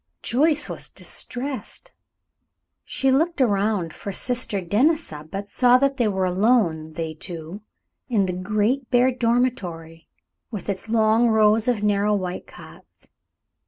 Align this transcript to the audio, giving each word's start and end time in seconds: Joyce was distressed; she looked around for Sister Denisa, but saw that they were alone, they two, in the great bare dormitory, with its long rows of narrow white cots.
Joyce 0.23 0.67
was 0.67 0.89
distressed; 0.89 1.91
she 2.83 3.11
looked 3.11 3.39
around 3.39 3.93
for 3.93 4.11
Sister 4.11 4.59
Denisa, 4.59 5.29
but 5.29 5.47
saw 5.47 5.77
that 5.77 5.97
they 5.97 6.07
were 6.07 6.25
alone, 6.25 6.93
they 6.93 7.13
two, 7.13 7.61
in 8.09 8.25
the 8.25 8.33
great 8.33 8.89
bare 8.89 9.11
dormitory, 9.11 10.07
with 10.49 10.69
its 10.69 10.89
long 10.89 11.29
rows 11.29 11.67
of 11.67 11.83
narrow 11.83 12.15
white 12.15 12.47
cots. 12.47 13.09